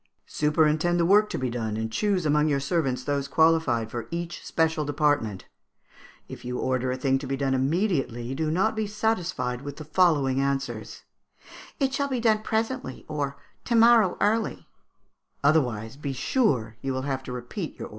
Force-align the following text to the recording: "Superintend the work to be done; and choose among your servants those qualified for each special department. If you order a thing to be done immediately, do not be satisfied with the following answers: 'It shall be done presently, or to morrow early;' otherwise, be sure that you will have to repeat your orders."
"Superintend 0.25 0.99
the 0.99 1.05
work 1.05 1.29
to 1.29 1.37
be 1.37 1.51
done; 1.51 1.77
and 1.77 1.91
choose 1.91 2.25
among 2.25 2.47
your 2.47 2.59
servants 2.59 3.03
those 3.03 3.27
qualified 3.27 3.91
for 3.91 4.07
each 4.09 4.43
special 4.43 4.83
department. 4.83 5.45
If 6.27 6.43
you 6.43 6.57
order 6.57 6.91
a 6.91 6.97
thing 6.97 7.19
to 7.19 7.27
be 7.27 7.37
done 7.37 7.53
immediately, 7.53 8.33
do 8.33 8.49
not 8.49 8.75
be 8.75 8.87
satisfied 8.87 9.61
with 9.61 9.77
the 9.77 9.85
following 9.85 10.39
answers: 10.41 11.03
'It 11.79 11.93
shall 11.93 12.07
be 12.07 12.19
done 12.19 12.39
presently, 12.41 13.05
or 13.07 13.37
to 13.65 13.75
morrow 13.75 14.17
early;' 14.19 14.67
otherwise, 15.43 15.97
be 15.97 16.13
sure 16.13 16.77
that 16.81 16.87
you 16.87 16.93
will 16.93 17.03
have 17.03 17.21
to 17.21 17.31
repeat 17.31 17.77
your 17.77 17.89
orders." 17.89 17.89